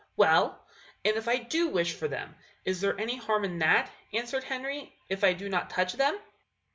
[0.17, 0.65] "Well,
[1.05, 2.33] and if I do wish for them,
[2.65, 6.17] is there any harm in that," answered Henry, "if I do not touch them?"